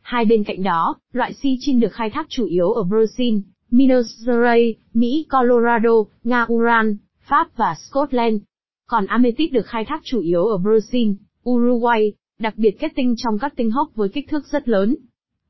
Hai 0.00 0.24
bên 0.24 0.44
cạnh 0.44 0.62
đó, 0.62 0.96
loại 1.12 1.32
si 1.32 1.58
được 1.80 1.92
khai 1.92 2.10
thác 2.10 2.26
chủ 2.28 2.46
yếu 2.46 2.70
ở 2.70 2.82
Brazil, 2.82 3.40
Minas 3.70 4.06
Gerais, 4.26 4.76
Mỹ, 4.94 5.26
Colorado, 5.30 5.94
Nga 6.24 6.46
Uran, 6.52 6.96
Pháp 7.20 7.56
và 7.56 7.74
Scotland. 7.74 8.42
Còn 8.86 9.06
amethyst 9.06 9.52
được 9.52 9.66
khai 9.66 9.84
thác 9.84 10.00
chủ 10.04 10.20
yếu 10.20 10.44
ở 10.44 10.58
Brazil, 10.58 11.14
Uruguay, 11.50 12.12
đặc 12.38 12.54
biệt 12.56 12.76
kết 12.78 12.92
tinh 12.96 13.14
trong 13.16 13.38
các 13.38 13.56
tinh 13.56 13.70
hốc 13.70 13.90
với 13.94 14.08
kích 14.08 14.28
thước 14.28 14.46
rất 14.46 14.68
lớn. 14.68 14.96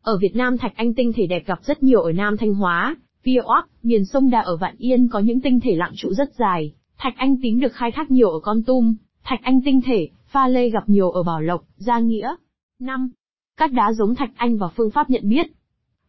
Ở 0.03 0.19
Việt 0.19 0.37
Nam 0.37 0.59
thạch 0.59 0.77
anh 0.77 0.95
tinh 0.95 1.13
thể 1.17 1.27
đẹp 1.27 1.47
gặp 1.47 1.59
rất 1.65 1.83
nhiều 1.83 2.01
ở 2.01 2.13
Nam 2.13 2.37
Thanh 2.37 2.55
Hóa, 2.55 2.97
Pia 3.25 3.41
miền 3.83 4.05
sông 4.05 4.31
Đà 4.31 4.41
ở 4.41 4.57
Vạn 4.57 4.75
Yên 4.79 5.09
có 5.09 5.19
những 5.19 5.41
tinh 5.41 5.61
thể 5.61 5.75
lặng 5.75 5.93
trụ 5.97 6.13
rất 6.13 6.35
dài, 6.35 6.73
thạch 6.99 7.15
anh 7.17 7.37
tím 7.43 7.61
được 7.61 7.73
khai 7.73 7.91
thác 7.93 8.11
nhiều 8.11 8.31
ở 8.31 8.41
Con 8.41 8.63
Tum, 8.63 8.95
thạch 9.25 9.41
anh 9.43 9.61
tinh 9.65 9.81
thể, 9.85 10.09
pha 10.27 10.49
lê 10.49 10.71
gặp 10.71 10.89
nhiều 10.89 11.11
ở 11.11 11.23
Bảo 11.23 11.41
Lộc, 11.41 11.65
Gia 11.77 11.99
Nghĩa. 11.99 12.35
5. 12.79 13.11
Các 13.57 13.73
đá 13.73 13.93
giống 13.93 14.15
thạch 14.15 14.31
anh 14.37 14.59
và 14.59 14.69
phương 14.69 14.91
pháp 14.91 15.11
nhận 15.11 15.29
biết. 15.29 15.47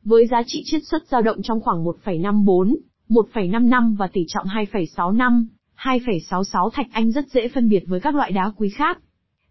Với 0.03 0.27
giá 0.27 0.41
trị 0.47 0.61
chiết 0.65 0.81
xuất 0.91 1.07
dao 1.07 1.21
động 1.21 1.41
trong 1.43 1.61
khoảng 1.61 1.83
1,54, 1.83 2.75
1,55 3.09 3.95
và 3.95 4.07
tỷ 4.07 4.21
trọng 4.27 4.47
2,65, 4.47 5.45
2,66 5.77 6.69
thạch 6.69 6.87
anh 6.91 7.11
rất 7.11 7.27
dễ 7.27 7.47
phân 7.47 7.69
biệt 7.69 7.83
với 7.87 7.99
các 7.99 8.15
loại 8.15 8.31
đá 8.31 8.51
quý 8.57 8.69
khác. 8.69 8.99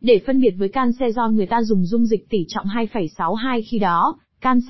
Để 0.00 0.20
phân 0.26 0.40
biệt 0.40 0.54
với 0.58 0.68
can 0.68 0.90
do 1.14 1.28
người 1.28 1.46
ta 1.46 1.62
dùng 1.62 1.84
dung 1.86 2.06
dịch 2.06 2.28
tỷ 2.30 2.44
trọng 2.48 2.66
2,62 2.66 3.62
khi 3.70 3.78
đó, 3.78 4.18
can 4.40 4.60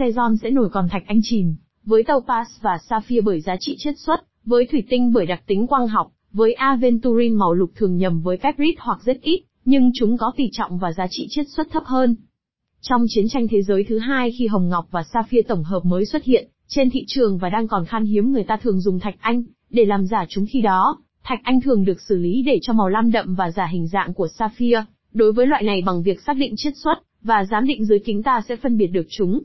sẽ 0.43 0.51
nổi 0.51 0.69
còn 0.73 0.89
thạch 0.89 1.03
anh 1.07 1.21
chìm, 1.23 1.55
với 1.85 2.03
tàu 2.03 2.21
pass 2.21 2.63
và 2.63 2.79
sapphire 2.89 3.21
bởi 3.21 3.41
giá 3.41 3.57
trị 3.61 3.75
chiết 3.79 3.95
xuất, 3.99 4.21
với 4.45 4.67
thủy 4.67 4.83
tinh 4.91 5.13
bởi 5.13 5.27
đặc 5.27 5.43
tính 5.47 5.67
quang 5.67 5.89
học, 5.89 6.13
với 6.33 6.53
aventurine 6.53 7.37
màu 7.37 7.55
lục 7.55 7.71
thường 7.75 7.97
nhầm 7.97 8.21
với 8.21 8.37
peprit 8.37 8.75
hoặc 8.79 8.99
rất 9.05 9.21
ít, 9.23 9.43
nhưng 9.65 9.91
chúng 9.95 10.17
có 10.17 10.33
tỷ 10.37 10.45
trọng 10.53 10.79
và 10.79 10.93
giá 10.93 11.07
trị 11.11 11.27
chiết 11.31 11.47
xuất 11.49 11.71
thấp 11.71 11.83
hơn. 11.87 12.17
Trong 12.81 13.05
chiến 13.09 13.29
tranh 13.29 13.49
thế 13.49 13.63
giới 13.63 13.85
thứ 13.85 13.99
hai 13.99 14.33
khi 14.39 14.47
hồng 14.47 14.69
ngọc 14.69 14.89
và 14.91 15.03
sapphire 15.03 15.43
tổng 15.43 15.65
hợp 15.65 15.85
mới 15.85 16.07
xuất 16.07 16.25
hiện, 16.25 16.49
trên 16.69 16.91
thị 16.91 17.05
trường 17.07 17.39
và 17.39 17.49
đang 17.49 17.69
còn 17.69 17.85
khan 17.85 18.05
hiếm 18.05 18.33
người 18.33 18.45
ta 18.45 18.57
thường 18.57 18.81
dùng 18.81 19.01
thạch 19.01 19.17
anh, 19.21 19.43
để 19.71 19.85
làm 19.85 20.07
giả 20.07 20.25
chúng 20.29 20.47
khi 20.51 20.61
đó, 20.61 20.99
thạch 21.23 21.41
anh 21.43 21.61
thường 21.61 21.85
được 21.85 22.01
xử 22.09 22.17
lý 22.17 22.43
để 22.43 22.59
cho 22.63 22.73
màu 22.73 22.89
lam 22.89 23.13
đậm 23.13 23.35
và 23.35 23.51
giả 23.51 23.67
hình 23.67 23.87
dạng 23.87 24.15
của 24.15 24.29
sapphire. 24.29 24.85
Đối 25.13 25.33
với 25.33 25.47
loại 25.47 25.63
này 25.63 25.83
bằng 25.87 26.03
việc 26.03 26.21
xác 26.21 26.37
định 26.37 26.55
chiết 26.57 26.73
xuất, 26.77 26.95
và 27.23 27.45
giám 27.51 27.67
định 27.67 27.85
dưới 27.85 27.99
kính 27.99 28.23
ta 28.23 28.43
sẽ 28.49 28.57
phân 28.57 28.77
biệt 28.77 28.87
được 28.87 29.07
chúng. 29.11 29.41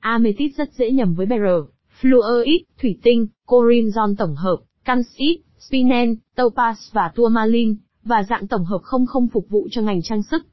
Amethyst 0.00 0.56
rất 0.56 0.72
dễ 0.72 0.90
nhầm 0.90 1.14
với 1.14 1.26
beryl, 1.26 1.60
fluorite, 2.00 2.64
thủy 2.82 2.98
tinh, 3.02 3.26
corinzon 3.46 4.14
tổng 4.18 4.36
hợp, 4.36 4.56
calcite, 4.84 5.42
spinen, 5.58 6.16
topaz 6.36 6.74
và 6.92 7.12
tourmaline, 7.14 7.74
và 8.04 8.22
dạng 8.22 8.46
tổng 8.46 8.64
hợp 8.64 8.80
không 8.82 9.06
không 9.06 9.28
phục 9.28 9.48
vụ 9.48 9.68
cho 9.70 9.82
ngành 9.82 10.02
trang 10.02 10.22
sức. 10.22 10.46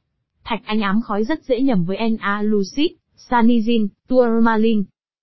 Thạch 0.44 0.60
anh 0.64 0.80
ám 0.80 1.02
khói 1.02 1.24
rất 1.24 1.44
dễ 1.44 1.60
nhầm 1.60 1.84
với 1.84 1.96
Na 2.20 2.42
lucid, 2.42 2.90
sanizin, 3.28 3.88
tourmaline. 4.08 4.82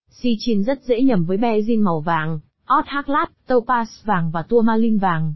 Sichin 0.10 0.64
rất 0.64 0.84
dễ 0.84 1.02
nhầm 1.02 1.26
với 1.26 1.38
bezin 1.38 1.84
màu 1.84 2.02
vàng, 2.02 2.40
othaclat, 2.80 3.32
Topaz 3.48 3.86
vàng 4.04 4.32
và 4.32 4.42
tourmaline 4.42 4.98
vàng. 4.98 5.34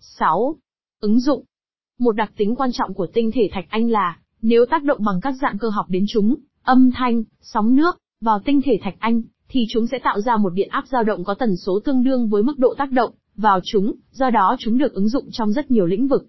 6. 0.00 0.56
Ứng 1.00 1.20
dụng 1.20 1.44
Một 1.98 2.12
đặc 2.12 2.32
tính 2.36 2.56
quan 2.56 2.72
trọng 2.72 2.94
của 2.94 3.06
tinh 3.06 3.30
thể 3.34 3.48
thạch 3.52 3.66
anh 3.68 3.90
là, 3.90 4.18
nếu 4.42 4.66
tác 4.70 4.84
động 4.84 5.04
bằng 5.04 5.20
các 5.22 5.34
dạng 5.42 5.58
cơ 5.58 5.68
học 5.68 5.86
đến 5.88 6.04
chúng, 6.08 6.34
âm 6.62 6.90
thanh, 6.94 7.22
sóng 7.40 7.76
nước, 7.76 7.98
vào 8.22 8.40
tinh 8.44 8.60
thể 8.64 8.78
thạch 8.82 8.94
anh, 8.98 9.22
thì 9.48 9.66
chúng 9.68 9.86
sẽ 9.86 9.98
tạo 9.98 10.20
ra 10.20 10.36
một 10.36 10.50
điện 10.54 10.68
áp 10.70 10.84
dao 10.86 11.04
động 11.04 11.24
có 11.24 11.34
tần 11.34 11.56
số 11.56 11.80
tương 11.84 12.04
đương 12.04 12.28
với 12.28 12.42
mức 12.42 12.58
độ 12.58 12.74
tác 12.78 12.92
động 12.92 13.10
vào 13.36 13.60
chúng, 13.64 13.94
do 14.10 14.30
đó 14.30 14.56
chúng 14.58 14.78
được 14.78 14.94
ứng 14.94 15.08
dụng 15.08 15.28
trong 15.32 15.52
rất 15.52 15.70
nhiều 15.70 15.86
lĩnh 15.86 16.08
vực. 16.08 16.26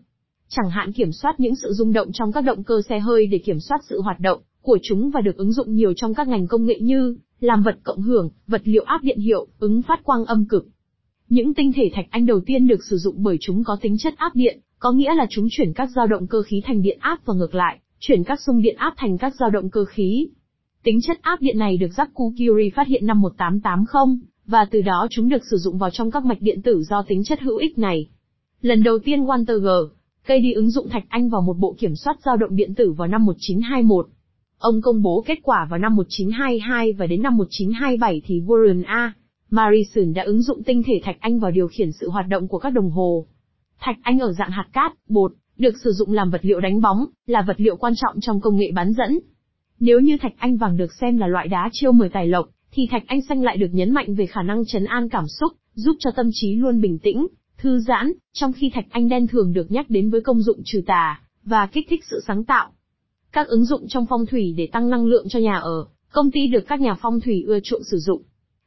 Chẳng 0.50 0.70
hạn 0.70 0.92
kiểm 0.92 1.12
soát 1.12 1.40
những 1.40 1.56
sự 1.56 1.74
rung 1.74 1.94
động 1.94 2.08
trong 2.14 2.32
các 2.32 2.42
động 2.42 2.64
cơ 2.64 2.82
xe 2.90 3.00
hơi 3.00 3.28
để 3.28 3.38
kiểm 3.38 3.60
soát 3.60 3.78
sự 3.90 4.02
hoạt 4.02 4.20
động 4.20 4.42
của 4.62 4.78
chúng 4.84 5.12
và 5.12 5.22
được 5.22 5.38
ứng 5.38 5.52
dụng 5.52 5.76
nhiều 5.76 5.94
trong 5.94 6.14
các 6.14 6.28
ngành 6.28 6.48
công 6.48 6.66
nghệ 6.66 6.80
như 6.80 7.18
làm 7.40 7.64
vật 7.64 7.78
cộng 7.84 8.02
hưởng, 8.02 8.30
vật 8.48 8.62
liệu 8.64 8.84
áp 8.84 9.04
điện 9.04 9.20
hiệu, 9.20 9.48
ứng 9.60 9.82
phát 9.82 10.04
quang 10.04 10.26
âm 10.26 10.46
cực. 10.46 10.68
Những 11.30 11.54
tinh 11.54 11.72
thể 11.76 11.92
thạch 11.94 12.06
anh 12.10 12.26
đầu 12.26 12.40
tiên 12.46 12.68
được 12.68 12.84
sử 12.90 12.98
dụng 12.98 13.24
bởi 13.24 13.38
chúng 13.42 13.64
có 13.64 13.78
tính 13.82 13.98
chất 13.98 14.14
áp 14.18 14.36
điện, 14.36 14.60
có 14.80 14.92
nghĩa 14.92 15.16
là 15.16 15.26
chúng 15.30 15.48
chuyển 15.52 15.74
các 15.74 15.90
dao 15.96 16.08
động 16.08 16.28
cơ 16.28 16.42
khí 16.42 16.62
thành 16.66 16.82
điện 16.82 16.98
áp 17.02 17.26
và 17.26 17.34
ngược 17.34 17.56
lại, 17.56 17.80
chuyển 18.00 18.24
các 18.24 18.40
xung 18.42 18.62
điện 18.62 18.76
áp 18.78 18.94
thành 18.98 19.18
các 19.18 19.34
dao 19.40 19.50
động 19.50 19.70
cơ 19.70 19.86
khí. 19.86 20.28
Tính 20.84 21.02
chất 21.02 21.18
áp 21.22 21.42
điện 21.42 21.58
này 21.58 21.78
được 21.78 21.88
Jacques 21.88 22.32
Curie 22.38 22.70
phát 22.76 22.88
hiện 22.88 23.06
năm 23.06 23.22
1880, 23.22 24.28
và 24.46 24.66
từ 24.72 24.82
đó 24.82 25.08
chúng 25.10 25.30
được 25.30 25.46
sử 25.52 25.58
dụng 25.58 25.78
vào 25.78 25.90
trong 25.90 26.12
các 26.12 26.26
mạch 26.26 26.42
điện 26.42 26.62
tử 26.62 26.84
do 26.90 27.04
tính 27.08 27.24
chất 27.24 27.42
hữu 27.42 27.58
ích 27.58 27.78
này. 27.78 28.08
Lần 28.62 28.84
đầu 28.84 29.00
tiên 29.00 29.24
Walter 29.24 29.60
G. 29.60 29.68
Cây 30.28 30.40
đi 30.40 30.54
ứng 30.54 30.70
dụng 30.70 30.90
thạch 30.90 31.04
anh 31.10 31.30
vào 31.30 31.42
một 31.42 31.58
bộ 31.58 31.76
kiểm 31.80 31.96
soát 31.96 32.18
dao 32.26 32.38
động 32.38 32.56
điện 32.56 32.76
tử 32.76 32.92
vào 32.92 33.08
năm 33.08 33.26
1921. 33.26 34.08
Ông 34.58 34.82
công 34.82 35.02
bố 35.02 35.24
kết 35.28 35.40
quả 35.44 35.68
vào 35.70 35.80
năm 35.80 35.96
1922 35.96 36.94
và 36.94 37.08
đến 37.08 37.22
năm 37.22 37.38
1927 37.38 38.22
thì 38.26 38.42
Warren 38.42 38.84
A. 38.86 39.14
Marison 39.50 40.14
đã 40.14 40.24
ứng 40.24 40.42
dụng 40.42 40.64
tinh 40.64 40.84
thể 40.86 40.94
thạch 41.04 41.18
anh 41.20 41.40
vào 41.40 41.52
điều 41.52 41.68
khiển 41.68 41.92
sự 41.92 42.10
hoạt 42.10 42.28
động 42.28 42.48
của 42.48 42.60
các 42.60 42.70
đồng 42.70 42.90
hồ. 42.90 43.26
Thạch 43.80 43.98
anh 44.02 44.20
ở 44.20 44.34
dạng 44.34 44.52
hạt 44.52 44.68
cát, 44.74 44.94
bột, 45.10 45.34
được 45.58 45.76
sử 45.84 45.92
dụng 45.92 46.12
làm 46.12 46.30
vật 46.30 46.46
liệu 46.46 46.60
đánh 46.60 46.82
bóng, 46.82 47.06
là 47.26 47.42
vật 47.48 47.62
liệu 47.62 47.76
quan 47.76 47.94
trọng 47.96 48.20
trong 48.22 48.42
công 48.42 48.58
nghệ 48.58 48.72
bán 48.76 48.94
dẫn. 48.94 49.20
Nếu 49.86 50.00
như 50.00 50.18
thạch 50.18 50.34
anh 50.38 50.58
vàng 50.58 50.78
được 50.78 50.94
xem 51.02 51.18
là 51.18 51.28
loại 51.28 51.48
đá 51.48 51.70
chiêu 51.72 51.92
mời 51.92 52.10
tài 52.10 52.28
lộc, 52.28 52.50
thì 52.72 52.88
thạch 52.92 53.04
anh 53.08 53.22
xanh 53.22 53.44
lại 53.44 53.58
được 53.58 53.68
nhấn 53.72 53.92
mạnh 53.92 54.16
về 54.16 54.26
khả 54.26 54.42
năng 54.42 54.66
trấn 54.66 54.86
an 54.86 55.10
cảm 55.10 55.28
xúc, 55.28 55.52
giúp 55.74 55.96
cho 56.00 56.12
tâm 56.12 56.30
trí 56.34 56.56
luôn 56.56 56.82
bình 56.82 57.00
tĩnh, 57.00 57.28
thư 57.58 57.80
giãn, 57.80 58.12
trong 58.34 58.54
khi 58.54 58.72
thạch 58.74 58.86
anh 58.90 59.10
đen 59.10 59.28
thường 59.28 59.54
được 59.54 59.72
nhắc 59.72 59.90
đến 59.90 60.10
với 60.10 60.22
công 60.22 60.42
dụng 60.42 60.62
trừ 60.66 60.82
tà, 60.86 61.22
và 61.44 61.66
kích 61.66 61.86
thích 61.90 62.04
sự 62.10 62.20
sáng 62.28 62.44
tạo. 62.44 62.72
Các 63.32 63.48
ứng 63.48 63.66
dụng 63.66 63.88
trong 63.88 64.06
phong 64.10 64.26
thủy 64.26 64.54
để 64.58 64.68
tăng 64.72 64.90
năng 64.90 65.06
lượng 65.06 65.30
cho 65.30 65.40
nhà 65.40 65.56
ở, 65.56 65.86
công 66.12 66.32
ty 66.32 66.48
được 66.48 66.68
các 66.68 66.82
nhà 66.82 66.96
phong 67.02 67.20
thủy 67.20 67.44
ưa 67.48 67.60
chuộng 67.60 67.84
sử 67.84 67.98
dụng. 67.98 68.22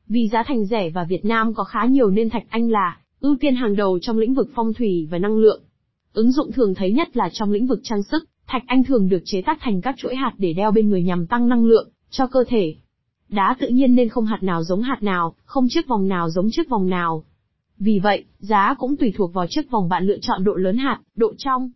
Vì 0.08 0.28
giá 0.28 0.42
thành 0.46 0.64
rẻ 0.64 0.90
và 0.90 1.04
Việt 1.04 1.24
Nam 1.24 1.54
có 1.54 1.64
khá 1.64 1.84
nhiều 1.84 2.10
nên 2.10 2.30
thạch 2.30 2.44
anh 2.48 2.70
là 2.70 2.98
ưu 3.20 3.36
tiên 3.40 3.54
hàng 3.54 3.76
đầu 3.76 3.98
trong 3.98 4.18
lĩnh 4.18 4.34
vực 4.34 4.48
phong 4.54 4.74
thủy 4.74 5.08
và 5.10 5.18
năng 5.18 5.36
lượng. 5.36 5.62
Ứng 6.12 6.32
dụng 6.32 6.52
thường 6.52 6.74
thấy 6.74 6.92
nhất 6.92 7.16
là 7.16 7.28
trong 7.32 7.52
lĩnh 7.52 7.66
vực 7.66 7.80
trang 7.82 8.02
sức, 8.02 8.24
thạch 8.46 8.62
anh 8.66 8.84
thường 8.84 9.08
được 9.08 9.22
chế 9.24 9.42
tác 9.42 9.58
thành 9.60 9.80
các 9.80 9.94
chuỗi 9.98 10.14
hạt 10.16 10.32
để 10.38 10.52
đeo 10.52 10.72
bên 10.72 10.88
người 10.88 11.02
nhằm 11.02 11.26
tăng 11.26 11.48
năng 11.48 11.64
lượng 11.64 11.90
cho 12.10 12.26
cơ 12.26 12.44
thể. 12.48 12.74
Đá 13.28 13.56
tự 13.60 13.68
nhiên 13.68 13.94
nên 13.94 14.08
không 14.08 14.26
hạt 14.26 14.42
nào 14.42 14.62
giống 14.62 14.82
hạt 14.82 14.98
nào, 15.02 15.34
không 15.44 15.66
chiếc 15.68 15.88
vòng 15.88 16.08
nào 16.08 16.30
giống 16.30 16.48
chiếc 16.52 16.68
vòng 16.68 16.88
nào. 16.88 17.24
Vì 17.78 17.98
vậy, 17.98 18.24
giá 18.38 18.74
cũng 18.78 18.96
tùy 18.96 19.12
thuộc 19.16 19.34
vào 19.34 19.46
chiếc 19.50 19.70
vòng 19.70 19.88
bạn 19.88 20.04
lựa 20.06 20.18
chọn 20.20 20.44
độ 20.44 20.54
lớn 20.54 20.76
hạt, 20.76 21.00
độ 21.16 21.32
trong. 21.38 21.70